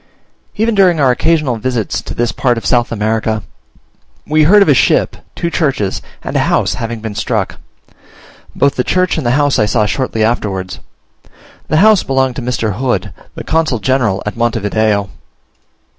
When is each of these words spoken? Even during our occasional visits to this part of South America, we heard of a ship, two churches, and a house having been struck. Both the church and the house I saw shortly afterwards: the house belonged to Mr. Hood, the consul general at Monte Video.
Even 0.55 0.73
during 0.73 0.99
our 0.99 1.11
occasional 1.11 1.57
visits 1.57 2.01
to 2.01 2.15
this 2.15 2.31
part 2.31 2.57
of 2.57 2.65
South 2.65 2.91
America, 2.91 3.43
we 4.25 4.45
heard 4.45 4.63
of 4.63 4.67
a 4.67 4.73
ship, 4.73 5.15
two 5.35 5.51
churches, 5.51 6.01
and 6.23 6.35
a 6.35 6.39
house 6.49 6.73
having 6.73 7.01
been 7.01 7.13
struck. 7.13 7.59
Both 8.55 8.77
the 8.77 8.83
church 8.83 9.15
and 9.15 9.27
the 9.27 9.37
house 9.37 9.59
I 9.59 9.67
saw 9.67 9.85
shortly 9.85 10.23
afterwards: 10.23 10.79
the 11.67 11.77
house 11.85 12.01
belonged 12.01 12.37
to 12.37 12.41
Mr. 12.41 12.77
Hood, 12.77 13.13
the 13.35 13.43
consul 13.43 13.77
general 13.77 14.23
at 14.25 14.35
Monte 14.35 14.59
Video. 14.61 15.11